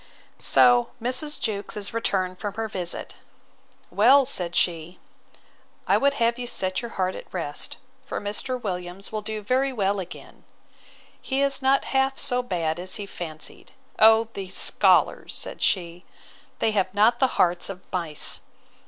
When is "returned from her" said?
1.93-2.67